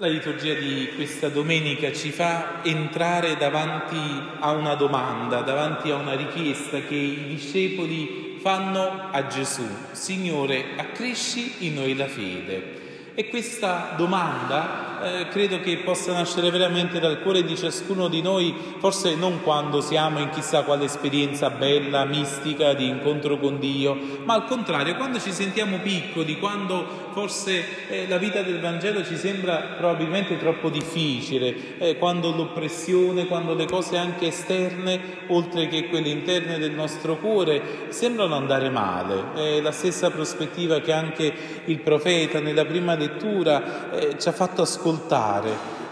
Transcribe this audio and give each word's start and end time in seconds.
La 0.00 0.08
liturgia 0.08 0.54
di 0.54 0.92
questa 0.94 1.28
domenica 1.28 1.92
ci 1.92 2.10
fa 2.10 2.62
entrare 2.62 3.36
davanti 3.36 3.98
a 4.38 4.52
una 4.52 4.74
domanda, 4.74 5.42
davanti 5.42 5.90
a 5.90 5.96
una 5.96 6.14
richiesta 6.14 6.80
che 6.80 6.94
i 6.94 7.26
discepoli 7.26 8.38
fanno 8.40 9.10
a 9.10 9.26
Gesù. 9.26 9.66
Signore, 9.92 10.68
accresci 10.78 11.66
in 11.66 11.74
noi 11.74 11.94
la 11.96 12.06
fede. 12.06 13.12
E 13.14 13.28
questa 13.28 13.92
domanda 13.94 14.89
eh, 15.02 15.28
credo 15.28 15.60
che 15.60 15.78
possa 15.78 16.12
nascere 16.12 16.50
veramente 16.50 16.98
dal 17.00 17.20
cuore 17.22 17.42
di 17.44 17.56
ciascuno 17.56 18.08
di 18.08 18.22
noi, 18.22 18.54
forse 18.78 19.14
non 19.14 19.40
quando 19.42 19.80
siamo 19.80 20.18
in 20.18 20.30
chissà 20.30 20.62
quale 20.62 20.84
esperienza 20.84 21.50
bella, 21.50 22.04
mistica 22.04 22.74
di 22.74 22.86
incontro 22.86 23.38
con 23.38 23.58
Dio, 23.58 23.96
ma 24.24 24.34
al 24.34 24.44
contrario, 24.44 24.96
quando 24.96 25.18
ci 25.18 25.32
sentiamo 25.32 25.78
piccoli, 25.78 26.38
quando 26.38 27.08
forse 27.12 27.88
eh, 27.88 28.06
la 28.08 28.18
vita 28.18 28.42
del 28.42 28.60
Vangelo 28.60 29.04
ci 29.04 29.16
sembra 29.16 29.74
probabilmente 29.76 30.38
troppo 30.38 30.68
difficile, 30.68 31.78
eh, 31.78 31.96
quando 31.96 32.30
l'oppressione, 32.30 33.26
quando 33.26 33.54
le 33.54 33.66
cose 33.66 33.96
anche 33.96 34.28
esterne, 34.28 35.00
oltre 35.28 35.68
che 35.68 35.88
quelle 35.88 36.08
interne 36.08 36.58
del 36.58 36.72
nostro 36.72 37.16
cuore, 37.16 37.88
sembrano 37.88 38.34
andare 38.34 38.70
male. 38.70 39.32
È 39.34 39.60
la 39.60 39.72
stessa 39.72 40.10
prospettiva 40.10 40.80
che 40.80 40.92
anche 40.92 41.32
il 41.64 41.78
profeta 41.80 42.40
nella 42.40 42.64
prima 42.64 42.94
lettura 42.94 43.90
eh, 43.92 44.18
ci 44.18 44.28
ha 44.28 44.32
fatto 44.32 44.62
ascoltare. 44.62 44.88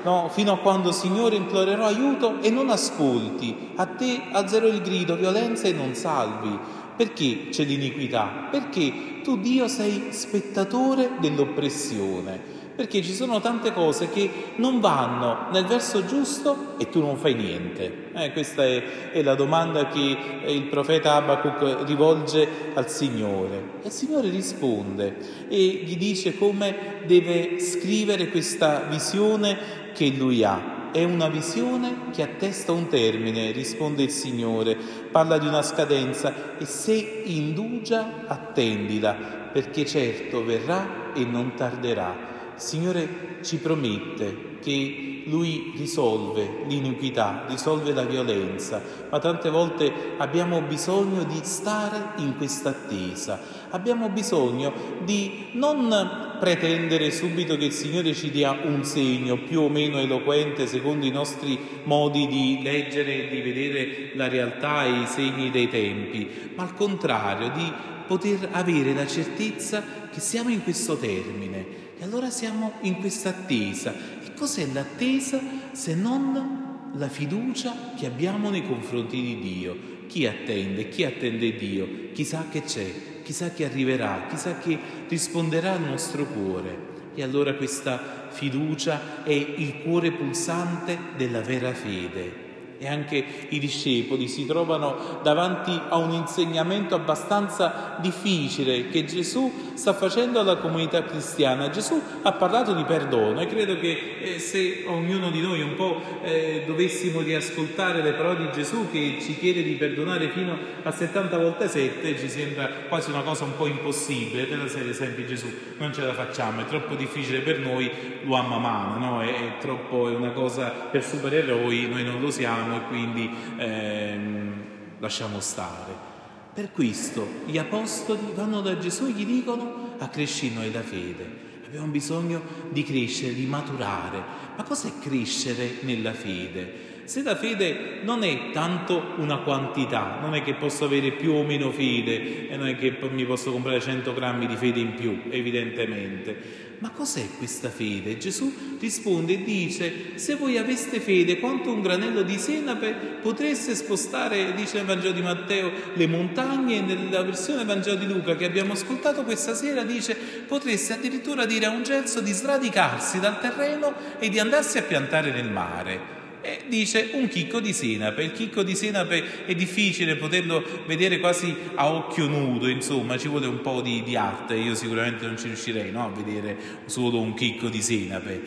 No, 0.02 0.28
fino 0.30 0.52
a 0.52 0.58
quando 0.58 0.92
Signore 0.92 1.36
implorerò 1.36 1.86
aiuto 1.86 2.40
e 2.40 2.50
non 2.50 2.70
ascolti, 2.70 3.72
a 3.76 3.86
te 3.86 4.22
alzerò 4.32 4.66
il 4.66 4.80
grido, 4.80 5.16
violenza 5.16 5.68
e 5.68 5.72
non 5.72 5.94
salvi. 5.94 6.58
Perché 6.96 7.48
c'è 7.50 7.64
l'iniquità? 7.64 8.48
Perché 8.50 9.20
tu 9.22 9.38
Dio 9.38 9.68
sei 9.68 10.08
spettatore 10.10 11.12
dell'oppressione 11.20 12.57
perché 12.78 13.02
ci 13.02 13.12
sono 13.12 13.40
tante 13.40 13.72
cose 13.72 14.08
che 14.08 14.30
non 14.58 14.78
vanno 14.78 15.48
nel 15.50 15.64
verso 15.64 16.06
giusto 16.06 16.76
e 16.78 16.88
tu 16.88 17.00
non 17.00 17.16
fai 17.16 17.34
niente. 17.34 18.12
Eh, 18.14 18.30
questa 18.30 18.64
è, 18.64 19.10
è, 19.10 19.20
la 19.22 19.34
domanda 19.34 19.88
che 19.88 20.16
il 20.46 20.62
profeta 20.68 21.14
Abacuc 21.14 21.84
rivolge 21.84 22.48
al 22.74 22.88
Signore. 22.88 23.80
E 23.82 23.86
il 23.86 23.90
Signore 23.90 24.30
risponde 24.30 25.16
e 25.48 25.58
gli 25.58 25.96
dice 25.96 26.38
come 26.38 27.02
deve 27.04 27.58
scrivere 27.58 28.28
questa 28.28 28.82
visione 28.88 29.58
che 29.92 30.10
lui 30.16 30.44
ha. 30.44 30.90
È 30.92 31.02
una 31.02 31.26
visione 31.26 32.10
che 32.12 32.22
attesta 32.22 32.70
un 32.70 32.86
termine, 32.86 33.50
risponde 33.50 34.04
il 34.04 34.10
Signore, 34.10 34.76
parla 35.10 35.36
di 35.36 35.48
una 35.48 35.62
scadenza 35.62 36.56
e 36.56 36.64
se 36.64 37.22
indugia 37.24 38.22
attendila, 38.28 39.14
perché 39.52 39.84
certo 39.84 40.44
verrà 40.44 41.12
e 41.12 41.24
non 41.24 41.54
tarderà. 41.56 42.36
Il 42.58 42.64
Signore 42.64 43.08
ci 43.42 43.58
promette 43.58 44.56
che 44.60 45.22
Lui 45.26 45.74
risolve 45.76 46.64
l'iniquità, 46.66 47.44
risolve 47.46 47.92
la 47.92 48.02
violenza, 48.02 48.82
ma 49.08 49.20
tante 49.20 49.48
volte 49.48 49.92
abbiamo 50.16 50.60
bisogno 50.62 51.22
di 51.22 51.38
stare 51.42 52.14
in 52.16 52.36
questa 52.36 52.70
attesa, 52.70 53.40
abbiamo 53.70 54.08
bisogno 54.08 54.72
di 55.04 55.50
non 55.52 56.36
pretendere 56.40 57.12
subito 57.12 57.56
che 57.56 57.66
il 57.66 57.72
Signore 57.72 58.12
ci 58.12 58.28
dia 58.28 58.58
un 58.64 58.82
segno 58.82 59.38
più 59.38 59.60
o 59.60 59.68
meno 59.68 59.98
eloquente 59.98 60.66
secondo 60.66 61.06
i 61.06 61.12
nostri 61.12 61.56
modi 61.84 62.26
di 62.26 62.58
leggere 62.60 63.26
e 63.26 63.28
di 63.28 63.40
vedere 63.40 64.10
la 64.14 64.26
realtà 64.26 64.84
e 64.84 65.02
i 65.02 65.06
segni 65.06 65.52
dei 65.52 65.68
tempi, 65.68 66.28
ma 66.56 66.64
al 66.64 66.74
contrario 66.74 67.50
di 67.50 67.72
poter 68.04 68.48
avere 68.50 68.94
la 68.94 69.06
certezza 69.06 69.80
che 70.10 70.18
siamo 70.18 70.48
in 70.48 70.64
questo 70.64 70.96
termine 70.96 71.86
e 71.98 72.04
allora 72.04 72.30
siamo 72.30 72.74
in 72.82 72.98
questa 72.98 73.30
attesa. 73.30 73.92
E 74.24 74.34
cos'è 74.34 74.66
l'attesa 74.72 75.40
se 75.72 75.94
non 75.94 76.90
la 76.94 77.08
fiducia 77.08 77.92
che 77.96 78.06
abbiamo 78.06 78.50
nei 78.50 78.66
confronti 78.66 79.20
di 79.20 79.38
Dio? 79.40 79.76
Chi 80.06 80.26
attende? 80.26 80.88
Chi 80.88 81.04
attende 81.04 81.54
Dio? 81.54 82.10
Chissà 82.12 82.46
che 82.50 82.62
c'è, 82.62 83.22
chissà 83.22 83.50
che 83.50 83.64
arriverà, 83.64 84.26
chissà 84.28 84.58
che 84.58 84.78
risponderà 85.08 85.72
al 85.72 85.82
nostro 85.82 86.24
cuore. 86.24 86.86
E 87.14 87.22
allora 87.22 87.54
questa 87.54 88.28
fiducia 88.30 89.24
è 89.24 89.32
il 89.32 89.82
cuore 89.82 90.12
pulsante 90.12 90.98
della 91.16 91.40
vera 91.40 91.72
fede 91.74 92.46
e 92.78 92.86
anche 92.86 93.24
i 93.48 93.58
discepoli 93.58 94.28
si 94.28 94.46
trovano 94.46 95.20
davanti 95.22 95.78
a 95.88 95.96
un 95.96 96.12
insegnamento 96.12 96.94
abbastanza 96.94 97.96
difficile 98.00 98.88
che 98.88 99.04
Gesù 99.04 99.72
sta 99.74 99.92
facendo 99.92 100.40
alla 100.40 100.56
comunità 100.56 101.02
cristiana. 101.02 101.70
Gesù 101.70 102.00
ha 102.22 102.32
parlato 102.32 102.74
di 102.74 102.84
perdono 102.84 103.40
e 103.40 103.46
credo 103.46 103.78
che 103.78 104.18
eh, 104.20 104.38
se 104.38 104.84
ognuno 104.86 105.30
di 105.30 105.40
noi 105.40 105.60
un 105.60 105.74
po' 105.74 106.00
eh, 106.22 106.64
dovessimo 106.66 107.20
riascoltare 107.20 108.02
le 108.02 108.12
parole 108.12 108.46
di 108.46 108.52
Gesù 108.52 108.90
che 108.90 109.18
ci 109.20 109.36
chiede 109.38 109.62
di 109.62 109.72
perdonare 109.74 110.28
fino 110.30 110.56
a 110.82 110.90
70 110.90 111.38
volte 111.38 111.68
7 111.68 112.18
ci 112.18 112.28
sembra 112.28 112.68
quasi 112.88 113.10
una 113.10 113.22
cosa 113.22 113.44
un 113.44 113.56
po' 113.56 113.66
impossibile, 113.66 114.48
della 114.48 114.68
serie 114.68 114.92
senti 114.92 115.26
Gesù 115.26 115.46
non 115.78 115.92
ce 115.92 116.02
la 116.02 116.14
facciamo, 116.14 116.60
è 116.60 116.64
troppo 116.64 116.94
difficile 116.94 117.40
per 117.40 117.58
noi, 117.58 117.90
lo 118.22 118.34
ama 118.34 118.58
mano, 118.58 118.98
no? 118.98 119.22
è, 119.22 119.26
è 119.26 119.58
troppo 119.58 120.08
è 120.08 120.14
una 120.14 120.30
cosa 120.30 120.68
per 120.68 121.04
supereroi, 121.04 121.88
noi 121.88 122.04
non 122.04 122.20
lo 122.20 122.30
siamo 122.30 122.67
siamo 122.68 122.76
e 122.76 122.86
quindi 122.86 123.30
ehm, 123.56 124.52
lasciamo 124.98 125.40
stare. 125.40 126.06
Per 126.52 126.72
questo 126.72 127.26
gli 127.46 127.56
apostoli 127.56 128.32
vanno 128.34 128.60
da 128.60 128.78
Gesù 128.78 129.06
e 129.06 129.10
gli 129.10 129.24
dicono 129.24 129.94
accresci 129.98 130.52
noi 130.52 130.70
la 130.72 130.82
fede. 130.82 131.46
Abbiamo 131.64 131.86
bisogno 131.86 132.42
di 132.70 132.82
crescere, 132.82 133.34
di 133.34 133.46
maturare. 133.46 134.22
Ma 134.56 134.62
cos'è 134.64 134.90
crescere 135.00 135.78
nella 135.82 136.12
fede? 136.12 136.86
Se 137.08 137.22
la 137.22 137.36
fede 137.36 138.00
non 138.02 138.22
è 138.22 138.50
tanto 138.52 139.14
una 139.16 139.38
quantità, 139.38 140.18
non 140.20 140.34
è 140.34 140.42
che 140.42 140.52
posso 140.52 140.84
avere 140.84 141.12
più 141.12 141.32
o 141.32 141.42
meno 141.42 141.70
fede 141.70 142.50
e 142.50 142.56
non 142.58 142.68
è 142.68 142.76
che 142.76 142.98
mi 143.10 143.24
posso 143.24 143.50
comprare 143.50 143.80
100 143.80 144.12
grammi 144.12 144.46
di 144.46 144.56
fede 144.56 144.80
in 144.80 144.92
più, 144.92 145.22
evidentemente, 145.30 146.76
ma 146.80 146.90
cos'è 146.90 147.26
questa 147.38 147.70
fede? 147.70 148.18
Gesù 148.18 148.76
risponde 148.78 149.32
e 149.32 149.42
dice, 149.42 150.18
se 150.18 150.34
voi 150.34 150.58
aveste 150.58 151.00
fede 151.00 151.40
quanto 151.40 151.72
un 151.72 151.80
granello 151.80 152.20
di 152.20 152.36
senape, 152.36 152.92
potreste 153.22 153.74
spostare, 153.74 154.52
dice 154.52 154.76
nel 154.76 154.84
Vangelo 154.84 155.14
di 155.14 155.22
Matteo, 155.22 155.72
le 155.94 156.06
montagne, 156.06 156.82
nella 156.82 157.22
versione 157.22 157.64
del 157.64 157.68
Vangelo 157.68 157.96
di 157.96 158.06
Luca 158.06 158.36
che 158.36 158.44
abbiamo 158.44 158.74
ascoltato 158.74 159.24
questa 159.24 159.54
sera 159.54 159.82
dice, 159.82 160.14
potreste 160.46 160.92
addirittura 160.92 161.46
dire 161.46 161.64
a 161.64 161.70
un 161.70 161.84
gelso 161.84 162.20
di 162.20 162.32
sradicarsi 162.32 163.18
dal 163.18 163.40
terreno 163.40 163.94
e 164.18 164.28
di 164.28 164.38
andarsi 164.38 164.76
a 164.76 164.82
piantare 164.82 165.32
nel 165.32 165.50
mare. 165.50 166.17
E 166.40 166.62
dice 166.68 167.10
un 167.14 167.28
chicco 167.28 167.60
di 167.60 167.72
senape. 167.72 168.22
Il 168.22 168.32
chicco 168.32 168.62
di 168.62 168.74
senape 168.74 169.44
è 169.44 169.54
difficile 169.54 170.16
poterlo 170.16 170.62
vedere 170.86 171.18
quasi 171.18 171.54
a 171.74 171.90
occhio 171.92 172.28
nudo, 172.28 172.68
insomma, 172.68 173.18
ci 173.18 173.28
vuole 173.28 173.46
un 173.46 173.60
po' 173.60 173.80
di, 173.80 174.02
di 174.02 174.16
arte. 174.16 174.54
Io 174.54 174.74
sicuramente 174.74 175.26
non 175.26 175.36
ci 175.36 175.46
riuscirei 175.46 175.90
no, 175.90 176.04
a 176.04 176.10
vedere 176.10 176.56
solo 176.86 177.20
un 177.20 177.34
chicco 177.34 177.68
di 177.68 177.82
senape. 177.82 178.42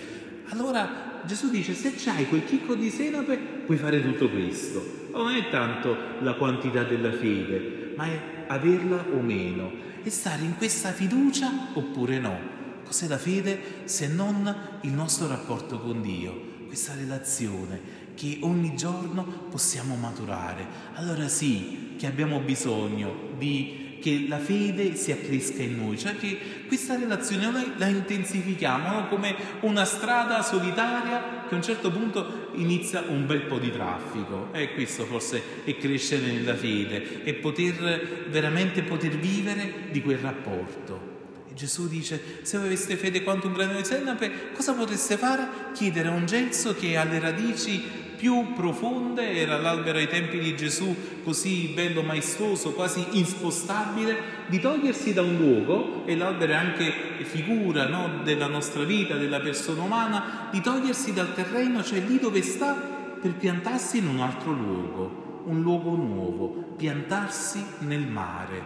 Allora 0.50 1.22
Gesù 1.26 1.50
dice: 1.50 1.74
se 1.74 1.94
c'hai 1.98 2.28
quel 2.28 2.46
chicco 2.46 2.76
di 2.76 2.90
senape, 2.90 3.38
puoi 3.66 3.78
fare 3.78 4.02
tutto 4.02 4.30
questo. 4.30 5.10
Non 5.12 5.36
è 5.36 5.50
tanto 5.50 5.96
la 6.22 6.34
quantità 6.34 6.84
della 6.84 7.12
fede, 7.12 7.94
ma 7.98 8.06
è 8.06 8.20
averla 8.48 9.06
o 9.14 9.20
meno 9.20 9.72
e 10.04 10.10
stare 10.10 10.44
in 10.44 10.56
questa 10.58 10.92
fiducia 10.92 11.70
oppure 11.74 12.20
no. 12.20 12.40
Cos'è 12.86 13.08
la 13.08 13.18
fede 13.18 13.60
se 13.84 14.08
non 14.08 14.80
il 14.82 14.92
nostro 14.92 15.28
rapporto 15.28 15.80
con 15.80 16.02
Dio? 16.02 16.50
Questa 16.72 16.96
relazione 16.96 18.00
che 18.16 18.38
ogni 18.44 18.78
giorno 18.78 19.26
possiamo 19.50 19.96
maturare. 19.96 20.66
Allora 20.94 21.28
sì 21.28 21.96
che 21.98 22.08
abbiamo 22.08 22.40
bisogno 22.40 23.14
di 23.38 23.98
che 24.02 24.26
la 24.30 24.40
fede 24.40 24.96
si 24.96 25.12
accresca 25.12 25.62
in 25.62 25.76
noi, 25.76 25.98
cioè 26.00 26.16
che 26.16 26.64
questa 26.68 26.98
relazione 26.98 27.52
noi 27.52 27.74
la 27.76 27.88
intensifichiamo 27.88 29.02
no? 29.02 29.08
come 29.10 29.36
una 29.62 29.84
strada 29.84 30.42
solitaria 30.42 31.44
che 31.50 31.54
a 31.54 31.58
un 31.58 31.62
certo 31.62 31.92
punto 31.92 32.52
inizia 32.54 33.04
un 33.06 33.26
bel 33.26 33.42
po' 33.42 33.60
di 33.60 33.70
traffico. 33.70 34.54
E 34.54 34.74
questo 34.74 35.04
forse 35.04 35.66
è 35.66 35.76
crescere 35.76 36.32
nella 36.32 36.56
fede, 36.56 37.22
è 37.24 37.34
poter 37.34 38.28
veramente 38.30 38.82
poter 38.82 39.18
vivere 39.18 39.90
di 39.92 40.02
quel 40.02 40.20
rapporto. 40.20 41.11
E 41.52 41.54
Gesù 41.54 41.90
dice, 41.90 42.40
se 42.44 42.56
aveste 42.56 42.96
fede 42.96 43.24
quanto 43.24 43.48
un 43.48 43.54
grano 43.54 43.74
di 43.74 43.84
senape, 43.84 44.54
cosa 44.54 44.74
potreste 44.74 45.18
fare? 45.18 45.46
Chiedere 45.74 46.08
a 46.08 46.12
un 46.12 46.26
gelso 46.26 46.74
che 46.74 46.96
ha 46.96 47.04
le 47.04 47.20
radici 47.20 47.84
più 48.16 48.54
profonde, 48.54 49.34
era 49.34 49.58
l'albero 49.58 49.98
ai 49.98 50.08
tempi 50.08 50.40
di 50.40 50.56
Gesù 50.56 50.96
così 51.26 51.72
bello 51.74 52.04
maestoso, 52.04 52.72
quasi 52.72 53.06
inspostabile, 53.18 54.46
di 54.48 54.62
togliersi 54.62 55.12
da 55.12 55.24
un 55.24 55.36
luogo, 55.36 56.06
e 56.06 56.16
l'albero 56.16 56.54
è 56.54 56.56
anche 56.56 56.94
figura 57.24 57.86
no, 57.88 58.22
della 58.24 58.48
nostra 58.48 58.84
vita, 58.84 59.18
della 59.18 59.42
persona 59.42 59.82
umana, 59.82 60.48
di 60.52 60.62
togliersi 60.62 61.14
dal 61.14 61.34
terreno, 61.34 61.84
cioè 61.84 62.00
lì 62.00 62.18
dove 62.18 62.42
sta, 62.42 62.74
per 63.22 63.34
piantarsi 63.34 63.98
in 63.98 64.08
un 64.08 64.22
altro 64.22 64.54
luogo, 64.54 65.44
un 65.48 65.62
luogo 65.62 65.96
nuovo, 65.96 66.76
piantarsi 66.78 67.62
nel 67.80 68.08
mare, 68.08 68.64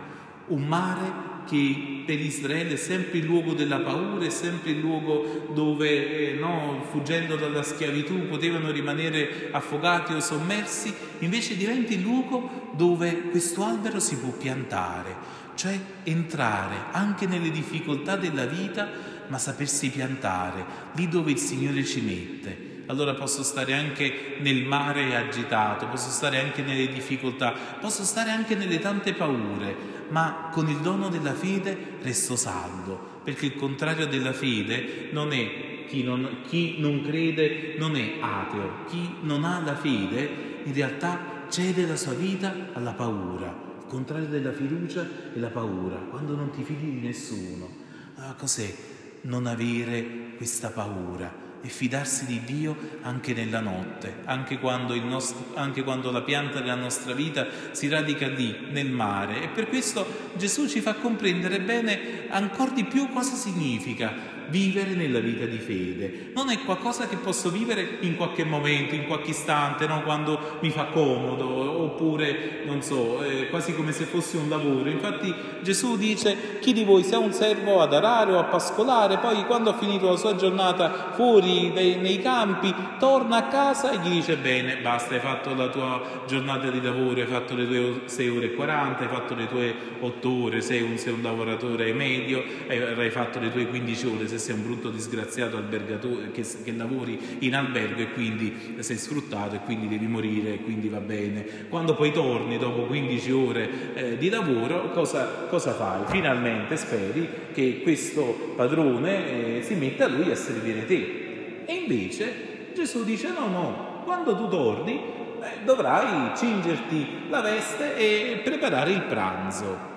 un 0.48 0.68
mare 0.68 1.34
che 1.45 2.03
per 2.06 2.19
Israele 2.19 2.74
è 2.74 2.77
sempre 2.77 3.19
il 3.19 3.25
luogo 3.25 3.53
della 3.53 3.80
paura, 3.80 4.25
è 4.25 4.30
sempre 4.30 4.71
il 4.71 4.80
luogo 4.80 5.47
dove, 5.53 6.31
eh, 6.31 6.33
no, 6.33 6.86
fuggendo 6.89 7.36
dalla 7.36 7.63
schiavitù, 7.63 8.27
potevano 8.27 8.71
rimanere 8.71 9.50
affogati 9.51 10.13
o 10.13 10.19
sommersi, 10.19 10.94
invece 11.19 11.56
diventa 11.56 11.94
il 11.94 12.01
luogo 12.01 12.71
dove 12.74 13.30
questo 13.30 13.63
albero 13.63 14.00
si 14.00 14.18
può 14.18 14.31
piantare, 14.31 15.15
cioè 15.56 15.80
entrare 16.03 16.75
anche 16.92 17.25
nelle 17.25 17.51
difficoltà 17.51 18.15
della 18.15 18.45
vita, 18.45 18.89
ma 19.27 19.38
sapersi 19.38 19.89
piantare 19.89 20.63
lì 20.94 21.07
dove 21.07 21.31
il 21.31 21.39
Signore 21.39 21.83
ci 21.83 22.01
mette 22.01 22.65
allora 22.88 23.14
posso 23.14 23.44
stare 23.44 23.74
anche 23.74 24.38
nel 24.40 24.64
mare 24.66 25.16
agitato, 25.16 25.88
posso 25.88 26.10
stare 26.10 26.40
anche 26.40 26.62
nelle 26.62 26.88
difficoltà, 26.88 27.54
posso 27.80 28.04
stare 28.04 28.32
anche 28.32 28.56
nelle 28.56 28.80
tante 28.80 29.14
paure, 29.14 29.76
ma 30.10 30.50
con 30.52 30.70
il 30.70 30.78
dono 30.78 31.10
della 31.10 31.34
fede 31.34 31.98
resto 32.02 32.36
saldo, 32.36 33.22
perché 33.24 33.48
il 33.48 33.56
contrario 33.56 34.08
della 34.08 34.34
fede 34.34 35.10
non 35.12 35.32
è 35.32 35.74
chi 35.88 36.04
non, 36.04 36.42
chi 36.48 36.76
non 36.80 37.02
crede, 37.02 37.76
non 37.78 37.96
è 37.96 38.16
ateo, 38.20 38.86
chi 38.88 39.16
non 39.22 39.44
ha 39.44 39.62
la 39.64 39.76
fede 39.76 40.54
in 40.64 40.74
realtà 40.74 41.48
cede 41.50 41.86
la 41.86 41.96
sua 41.96 42.14
vita 42.14 42.54
alla 42.74 42.94
paura. 42.94 43.64
Il 43.80 43.88
contrario 43.88 44.28
della 44.28 44.52
fiducia 44.52 45.08
è 45.34 45.38
la 45.38 45.50
paura, 45.50 45.96
quando 46.10 46.36
non 46.36 46.50
ti 46.50 46.64
fidi 46.64 47.00
di 47.00 47.00
nessuno. 47.00 47.70
Allora, 48.16 48.34
cos'è 48.34 48.74
non 49.22 49.46
avere 49.46 50.34
questa 50.38 50.70
paura? 50.70 51.44
E 51.66 51.70
fidarsi 51.70 52.28
di 52.28 52.42
Dio 52.46 52.78
anche 53.02 53.34
nella 53.34 53.60
notte, 53.60 54.18
anche 54.26 54.60
quando, 54.60 54.96
nostro, 55.02 55.54
anche 55.56 55.84
quando, 55.84 56.12
la 56.12 56.22
pianta 56.22 56.60
della 56.60 56.76
nostra 56.76 57.14
vita 57.14 57.48
si 57.72 57.88
radica 57.88 58.28
lì, 58.28 58.68
nel 58.70 58.92
mare. 58.92 59.42
E 59.42 59.48
per 59.48 59.68
questo 59.68 60.06
Gesù 60.36 60.68
ci 60.68 60.80
fa 60.80 60.94
comprendere 60.94 61.60
bene 61.60 62.28
ancora 62.30 62.70
di 62.70 62.84
più 62.86 63.10
cosa 63.10 63.34
significa 63.34 64.35
vivere 64.47 64.94
nella 64.94 65.19
vita 65.19 65.45
di 65.45 65.57
fede. 65.57 66.31
Non 66.33 66.50
è 66.50 66.59
qualcosa 66.63 67.07
che 67.07 67.18
posso 67.18 67.50
vivere 67.50 67.97
in 68.01 68.15
qualche 68.15 68.44
momento, 68.44 68.95
in 68.95 69.06
qualche 69.06 69.31
istante, 69.31 69.88
no? 69.88 70.03
quando 70.03 70.57
mi 70.62 70.69
fa 70.69 70.86
comodo, 70.86 71.45
oppure, 71.83 72.62
non 72.65 72.81
so, 72.81 73.24
quasi 73.50 73.74
come 73.75 73.92
se 73.92 74.06
fosse 74.06 74.38
un 74.38 74.50
lavoro. 74.50 74.89
Infatti 74.89 75.33
Gesù 75.62 75.97
dice, 75.97 76.59
chi 76.59 76.74
di 76.74 76.83
voi 76.83 77.03
sia 77.03 77.18
un 77.18 77.31
servo 77.31 77.81
ad 77.81 77.94
arare 77.94 78.33
o 78.33 78.39
a 78.39 78.44
pascolare, 78.45 79.18
poi 79.18 79.45
quando 79.45 79.69
ha 79.69 79.77
finito 79.77 80.09
la 80.09 80.18
sua 80.18 80.36
giornata 80.36 81.12
fuori 81.13 81.71
dei, 81.74 81.95
nei 81.97 82.21
campi, 82.21 82.74
torna 83.00 83.38
a 83.38 83.47
casa 83.47 83.92
e 83.92 84.00
gli 84.00 84.09
dice, 84.09 84.38
bene, 84.38 84.77
basta, 84.77 85.13
hai 85.13 85.19
fatto 85.19 85.53
la 85.53 85.69
tua 85.69 86.24
giornata 86.27 86.69
di 86.69 86.81
lavoro, 86.81 87.19
hai 87.19 87.27
fatto 87.27 87.56
le 87.56 87.68
tue 87.68 88.01
6 88.06 88.30
ore 88.30 88.45
e 88.47 88.53
40, 88.53 89.03
hai 89.03 89.09
fatto 89.09 89.36
le 89.36 89.47
tue 89.47 89.75
8 90.00 90.44
ore, 90.44 90.62
sei 90.62 90.81
un, 90.81 90.97
sei 90.97 91.13
un 91.13 91.21
lavoratore 91.21 91.94
medio, 91.94 92.44
hai 92.68 93.09
fatto 93.09 93.39
le 93.39 93.51
tue 93.51 93.68
15 93.68 94.07
ore, 94.07 94.27
se 94.38 94.40
sei 94.40 94.56
un 94.56 94.64
brutto 94.64 94.90
disgraziato 94.90 95.58
albergatore 95.58 96.32
che, 96.32 96.46
che, 96.64 96.72
lavori 96.74 97.38
in 97.40 97.56
albergo 97.56 98.02
e 98.02 98.12
quindi 98.12 98.76
sei 98.80 98.98
sfruttato 98.98 99.56
e 99.56 99.60
quindi 99.60 99.88
devi 99.88 100.08
morire 100.08 100.56
e 100.56 100.64
quindi 100.64 100.90
va 100.90 101.00
bene. 101.00 101.46
Quando 101.70 101.96
poi 101.96 102.12
torni 102.12 102.58
dopo 102.58 102.84
15 102.84 103.32
ore 103.32 103.70
eh, 103.94 104.18
di 104.18 104.30
lavoro, 104.30 104.92
cosa, 104.92 105.48
cosa, 105.50 105.74
fai? 105.74 106.02
Finalmente 106.08 106.76
speri 106.78 107.28
che 107.54 107.82
questo 107.82 108.54
padrone 108.56 109.58
eh, 109.58 109.64
si 109.64 109.76
metta 109.76 110.06
a 110.06 110.10
lui 110.10 110.32
a 110.32 110.36
servire 110.36 110.86
te. 110.86 111.64
E 111.66 111.74
invece 111.74 112.72
Gesù 112.74 113.04
dice 113.04 113.30
no, 113.30 113.48
no, 113.48 114.02
quando 114.04 114.36
tu 114.36 114.48
torni 114.50 114.94
eh, 114.94 115.64
dovrai 115.64 116.36
cingerti 116.36 117.30
la 117.30 117.42
veste 117.42 117.96
e 117.98 118.42
preparare 118.44 118.92
il 118.92 119.04
pranzo 119.04 119.94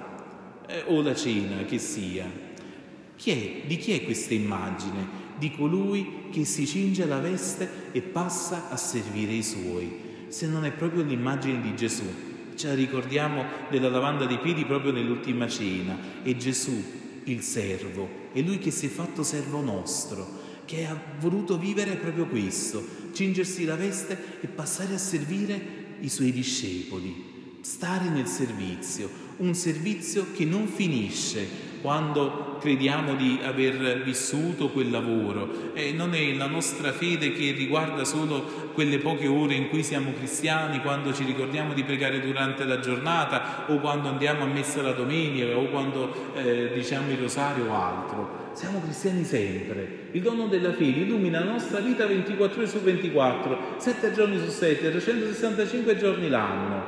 eh, 0.66 0.84
o 0.86 1.02
la 1.02 1.14
cena 1.14 1.64
che 1.64 1.78
sia. 1.78 2.47
Chi 3.18 3.30
è? 3.32 3.66
Di 3.66 3.76
chi 3.78 3.94
è 3.94 4.04
questa 4.04 4.32
immagine? 4.32 5.26
Di 5.40 5.50
colui 5.50 6.28
che 6.30 6.44
si 6.44 6.68
cinge 6.68 7.04
la 7.04 7.18
veste 7.18 7.90
e 7.90 8.00
passa 8.00 8.70
a 8.70 8.76
servire 8.76 9.32
i 9.32 9.42
suoi. 9.42 9.90
Se 10.28 10.46
non 10.46 10.64
è 10.64 10.70
proprio 10.70 11.02
l'immagine 11.02 11.60
di 11.60 11.74
Gesù, 11.74 12.04
ce 12.54 12.68
la 12.68 12.74
ricordiamo 12.74 13.44
della 13.70 13.88
lavanda 13.88 14.24
dei 14.24 14.38
piedi 14.38 14.64
proprio 14.64 14.92
nell'ultima 14.92 15.48
cena. 15.48 15.98
È 16.22 16.32
Gesù, 16.36 16.80
il 17.24 17.42
servo, 17.42 18.08
è 18.32 18.40
lui 18.40 18.58
che 18.58 18.70
si 18.70 18.86
è 18.86 18.88
fatto 18.88 19.24
servo 19.24 19.60
nostro, 19.62 20.24
che 20.64 20.86
ha 20.86 20.96
voluto 21.18 21.58
vivere 21.58 21.96
proprio 21.96 22.26
questo, 22.26 22.86
cingersi 23.12 23.64
la 23.64 23.74
veste 23.74 24.38
e 24.40 24.46
passare 24.46 24.94
a 24.94 24.98
servire 24.98 25.96
i 26.00 26.08
suoi 26.08 26.30
discepoli, 26.30 27.24
stare 27.62 28.10
nel 28.10 28.28
servizio, 28.28 29.10
un 29.38 29.54
servizio 29.54 30.26
che 30.32 30.44
non 30.44 30.68
finisce, 30.68 31.67
quando 31.80 32.56
crediamo 32.60 33.14
di 33.14 33.40
aver 33.42 34.02
vissuto 34.02 34.68
quel 34.70 34.90
lavoro. 34.90 35.72
E 35.74 35.92
non 35.92 36.14
è 36.14 36.34
la 36.34 36.46
nostra 36.46 36.92
fede 36.92 37.32
che 37.32 37.52
riguarda 37.52 38.04
solo 38.04 38.70
quelle 38.74 38.98
poche 38.98 39.26
ore 39.26 39.54
in 39.54 39.68
cui 39.68 39.82
siamo 39.82 40.12
cristiani, 40.12 40.80
quando 40.80 41.12
ci 41.12 41.24
ricordiamo 41.24 41.72
di 41.72 41.84
pregare 41.84 42.20
durante 42.20 42.64
la 42.64 42.80
giornata 42.80 43.64
o 43.68 43.78
quando 43.78 44.08
andiamo 44.08 44.44
a 44.44 44.46
messa 44.46 44.82
la 44.82 44.92
domenica 44.92 45.56
o 45.56 45.64
quando 45.66 46.32
eh, 46.34 46.70
diciamo 46.74 47.10
il 47.10 47.18
rosario 47.18 47.70
o 47.70 47.74
altro. 47.74 48.46
Siamo 48.52 48.80
cristiani 48.82 49.24
sempre. 49.24 50.08
Il 50.12 50.22
dono 50.22 50.46
della 50.46 50.72
fede 50.72 51.00
illumina 51.00 51.38
la 51.38 51.52
nostra 51.52 51.78
vita 51.78 52.06
24 52.06 52.58
ore 52.58 52.68
su 52.68 52.80
24, 52.80 53.58
7 53.76 54.12
giorni 54.12 54.38
su 54.38 54.48
7, 54.48 54.90
365 54.90 55.96
giorni 55.96 56.28
l'anno. 56.28 56.87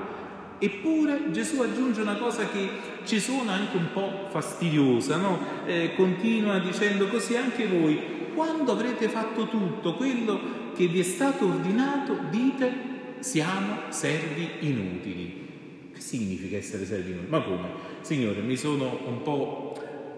Eppure 0.62 1.30
Gesù 1.30 1.62
aggiunge 1.62 2.02
una 2.02 2.16
cosa 2.16 2.46
che 2.46 2.68
ci 3.04 3.18
suona 3.18 3.52
anche 3.52 3.78
un 3.78 3.88
po' 3.94 4.26
fastidiosa, 4.28 5.16
no? 5.16 5.38
eh, 5.64 5.94
continua 5.96 6.58
dicendo 6.58 7.08
così 7.08 7.34
anche 7.34 7.66
voi, 7.66 7.98
quando 8.34 8.72
avrete 8.72 9.08
fatto 9.08 9.48
tutto 9.48 9.94
quello 9.94 10.38
che 10.74 10.86
vi 10.86 11.00
è 11.00 11.02
stato 11.02 11.46
ordinato, 11.46 12.18
dite 12.28 12.72
siamo 13.20 13.76
servi 13.88 14.48
inutili. 14.60 15.48
Che 15.94 16.00
significa 16.00 16.58
essere 16.58 16.84
servi 16.84 17.12
inutili? 17.12 17.30
Ma 17.30 17.42
come? 17.42 17.68
Signore, 18.02 18.40
mi 18.40 18.56
sono 18.56 19.00
un 19.06 19.22
po' 19.22 19.59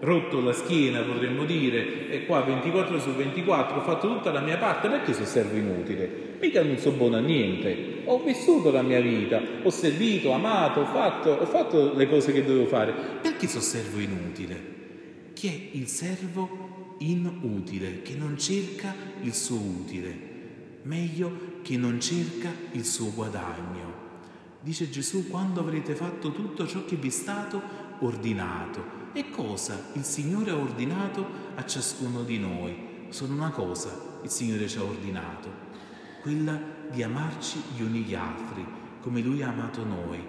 rotto 0.03 0.41
la 0.41 0.51
schiena, 0.51 1.01
potremmo 1.01 1.45
dire, 1.45 2.09
e 2.09 2.25
qua 2.25 2.41
24 2.41 2.99
su 2.99 3.11
24 3.11 3.77
ho 3.77 3.81
fatto 3.81 4.07
tutta 4.07 4.31
la 4.31 4.41
mia 4.41 4.57
parte, 4.57 4.89
perché 4.89 5.13
sono 5.13 5.25
servo 5.25 5.55
inutile? 5.55 6.35
Mica 6.41 6.61
non 6.61 6.77
so 6.77 6.91
buono 6.91 7.15
a 7.15 7.21
niente, 7.21 8.01
ho 8.03 8.21
vissuto 8.21 8.69
la 8.69 8.81
mia 8.81 8.99
vita, 8.99 9.41
ho 9.63 9.69
servito, 9.69 10.31
amato, 10.31 10.81
ho 10.81 10.85
fatto, 10.85 11.29
ho 11.31 11.45
fatto 11.45 11.93
le 11.95 12.07
cose 12.09 12.33
che 12.33 12.43
dovevo 12.43 12.65
fare, 12.65 12.93
perché 13.21 13.47
sono 13.47 13.63
servo 13.63 13.99
inutile? 13.99 14.71
Chi 15.33 15.47
è 15.47 15.77
il 15.77 15.87
servo 15.87 16.95
inutile, 16.99 18.01
che 18.01 18.15
non 18.15 18.37
cerca 18.37 18.93
il 19.21 19.33
suo 19.33 19.57
utile? 19.57 20.31
Meglio 20.83 21.61
che 21.61 21.77
non 21.77 22.01
cerca 22.01 22.49
il 22.73 22.83
suo 22.83 23.13
guadagno. 23.13 24.01
Dice 24.59 24.89
Gesù, 24.89 25.29
quando 25.29 25.61
avrete 25.61 25.95
fatto 25.95 26.33
tutto 26.33 26.67
ciò 26.67 26.83
che 26.83 26.97
vi 26.97 27.07
è 27.07 27.11
stato 27.11 27.61
ordinato, 27.99 29.02
e 29.13 29.29
cosa 29.29 29.79
il 29.93 30.03
Signore 30.03 30.51
ha 30.51 30.57
ordinato 30.57 31.25
a 31.55 31.65
ciascuno 31.65 32.23
di 32.23 32.39
noi? 32.39 33.07
Solo 33.09 33.33
una 33.33 33.51
cosa 33.51 34.19
il 34.23 34.29
Signore 34.29 34.67
ci 34.67 34.77
ha 34.79 34.83
ordinato, 34.83 35.49
quella 36.21 36.59
di 36.91 37.03
amarci 37.03 37.61
gli 37.75 37.81
uni 37.81 38.01
gli 38.01 38.15
altri, 38.15 38.65
come 39.01 39.21
Lui 39.21 39.41
ha 39.43 39.49
amato 39.49 39.83
noi. 39.83 40.19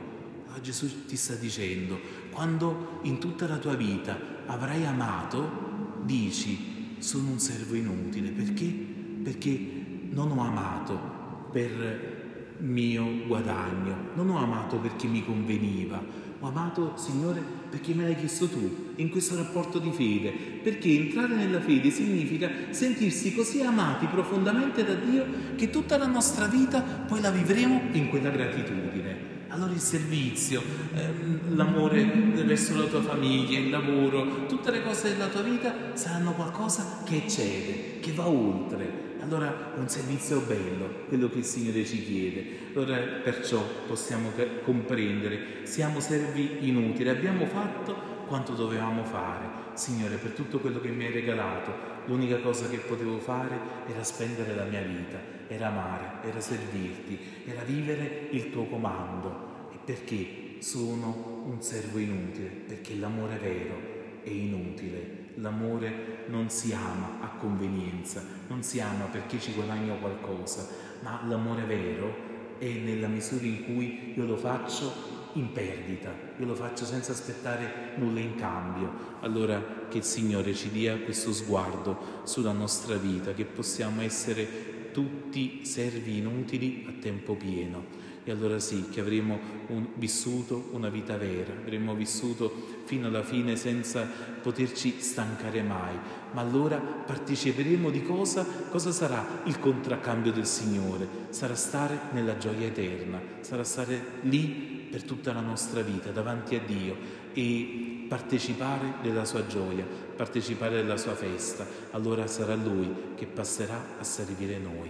Allora 0.46 0.60
Gesù 0.60 1.06
ti 1.06 1.16
sta 1.16 1.34
dicendo, 1.34 1.98
quando 2.30 3.00
in 3.02 3.18
tutta 3.18 3.48
la 3.48 3.56
tua 3.56 3.74
vita 3.74 4.18
avrai 4.46 4.84
amato, 4.84 6.02
dici, 6.02 6.96
sono 6.98 7.30
un 7.30 7.38
servo 7.38 7.74
inutile. 7.74 8.30
Perché? 8.30 8.66
Perché 8.66 9.82
non 10.10 10.30
ho 10.30 10.42
amato 10.42 11.48
per 11.50 12.23
mio 12.58 13.26
guadagno, 13.26 14.10
non 14.14 14.30
ho 14.30 14.38
amato 14.38 14.76
perché 14.76 15.06
mi 15.06 15.24
conveniva, 15.24 16.02
ho 16.40 16.48
amato, 16.48 16.92
Signore, 16.96 17.42
perché 17.70 17.94
me 17.94 18.04
l'hai 18.04 18.16
chiesto 18.16 18.48
tu, 18.48 18.92
in 18.96 19.10
questo 19.10 19.36
rapporto 19.36 19.78
di 19.78 19.90
fede, 19.90 20.30
perché 20.62 20.90
entrare 20.90 21.34
nella 21.34 21.60
fede 21.60 21.90
significa 21.90 22.50
sentirsi 22.70 23.34
così 23.34 23.62
amati 23.62 24.06
profondamente 24.06 24.84
da 24.84 24.94
Dio 24.94 25.24
che 25.56 25.70
tutta 25.70 25.96
la 25.96 26.06
nostra 26.06 26.46
vita 26.46 26.80
poi 26.80 27.20
la 27.20 27.30
vivremo 27.30 27.80
in 27.92 28.08
quella 28.08 28.30
gratitudine. 28.30 29.23
Allora 29.54 29.70
il 29.70 29.78
servizio, 29.78 30.60
ehm, 30.94 31.54
l'amore 31.54 32.02
verso 32.44 32.76
la 32.76 32.86
tua 32.86 33.02
famiglia, 33.02 33.56
il 33.56 33.70
lavoro, 33.70 34.46
tutte 34.46 34.72
le 34.72 34.82
cose 34.82 35.12
della 35.12 35.28
tua 35.28 35.42
vita 35.42 35.72
saranno 35.92 36.32
qualcosa 36.32 37.02
che 37.04 37.18
eccede, 37.18 38.00
che 38.00 38.10
va 38.14 38.26
oltre, 38.26 39.12
allora 39.20 39.72
un 39.76 39.88
servizio 39.88 40.40
bello 40.40 41.04
quello 41.06 41.28
che 41.28 41.38
il 41.38 41.44
Signore 41.44 41.84
ci 41.84 42.04
chiede. 42.04 42.44
Allora 42.74 42.96
perciò 43.22 43.64
possiamo 43.86 44.32
comprendere, 44.64 45.60
siamo 45.62 46.00
servi 46.00 46.68
inutili, 46.68 47.08
abbiamo 47.08 47.46
fatto 47.46 48.13
quanto 48.26 48.52
dovevamo 48.52 49.04
fare. 49.04 49.62
Signore, 49.74 50.16
per 50.16 50.32
tutto 50.32 50.58
quello 50.58 50.80
che 50.80 50.88
mi 50.88 51.04
hai 51.04 51.12
regalato, 51.12 51.72
l'unica 52.06 52.38
cosa 52.38 52.68
che 52.68 52.78
potevo 52.78 53.18
fare 53.18 53.56
era 53.86 54.02
spendere 54.02 54.54
la 54.54 54.64
mia 54.64 54.82
vita, 54.82 55.18
era 55.48 55.68
amare, 55.68 56.26
era 56.26 56.40
servirti, 56.40 57.18
era 57.46 57.62
vivere 57.62 58.28
il 58.30 58.50
tuo 58.50 58.64
comando. 58.66 59.68
E 59.72 59.78
perché 59.84 60.56
sono 60.60 61.42
un 61.46 61.60
servo 61.60 61.98
inutile? 61.98 62.48
Perché 62.48 62.96
l'amore 62.96 63.38
vero 63.38 64.20
è 64.22 64.30
inutile. 64.30 65.22
L'amore 65.36 66.24
non 66.28 66.48
si 66.48 66.72
ama 66.72 67.18
a 67.20 67.28
convenienza, 67.38 68.22
non 68.48 68.62
si 68.62 68.80
ama 68.80 69.06
perché 69.06 69.40
ci 69.40 69.52
guadagno 69.52 69.96
qualcosa, 69.96 70.68
ma 71.02 71.20
l'amore 71.26 71.64
vero 71.64 72.32
è 72.58 72.68
nella 72.68 73.08
misura 73.08 73.44
in 73.44 73.64
cui 73.64 74.12
io 74.16 74.24
lo 74.24 74.36
faccio 74.36 75.13
in 75.34 75.52
perdita, 75.52 76.12
io 76.38 76.46
lo 76.46 76.54
faccio 76.54 76.84
senza 76.84 77.12
aspettare 77.12 77.92
nulla 77.96 78.20
in 78.20 78.34
cambio. 78.36 79.12
Allora 79.20 79.86
che 79.88 79.98
il 79.98 80.04
Signore 80.04 80.54
ci 80.54 80.70
dia 80.70 80.98
questo 80.98 81.32
sguardo 81.32 82.22
sulla 82.24 82.52
nostra 82.52 82.96
vita, 82.96 83.32
che 83.32 83.44
possiamo 83.44 84.02
essere 84.02 84.90
tutti 84.92 85.64
servi 85.64 86.18
inutili 86.18 86.86
a 86.88 86.92
tempo 87.00 87.34
pieno. 87.34 88.02
E 88.26 88.30
allora 88.30 88.58
sì, 88.58 88.88
che 88.88 89.00
avremo 89.00 89.38
un, 89.66 89.88
vissuto 89.96 90.70
una 90.72 90.88
vita 90.88 91.18
vera, 91.18 91.52
avremo 91.52 91.94
vissuto 91.94 92.50
fino 92.84 93.08
alla 93.08 93.22
fine 93.22 93.54
senza 93.54 94.08
poterci 94.40 95.00
stancare 95.00 95.62
mai. 95.62 95.94
Ma 96.32 96.40
allora 96.40 96.78
parteciperemo 96.78 97.90
di 97.90 98.02
cosa? 98.02 98.46
Cosa 98.70 98.92
sarà 98.92 99.42
il 99.44 99.58
contraccambio 99.58 100.32
del 100.32 100.46
Signore? 100.46 101.06
Sarà 101.30 101.54
stare 101.54 101.98
nella 102.12 102.38
gioia 102.38 102.66
eterna, 102.66 103.20
sarà 103.40 103.62
stare 103.62 104.02
lì 104.22 104.73
per 104.94 105.02
tutta 105.02 105.32
la 105.32 105.40
nostra 105.40 105.80
vita 105.80 106.12
davanti 106.12 106.54
a 106.54 106.60
Dio 106.60 106.96
e 107.32 108.06
partecipare 108.08 108.98
della 109.02 109.24
sua 109.24 109.44
gioia, 109.44 109.84
partecipare 110.14 110.76
della 110.76 110.96
sua 110.96 111.16
festa, 111.16 111.66
allora 111.90 112.28
sarà 112.28 112.54
Lui 112.54 112.94
che 113.16 113.26
passerà 113.26 113.96
a 113.98 114.04
servire 114.04 114.56
noi. 114.58 114.88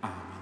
Amen. 0.00 0.41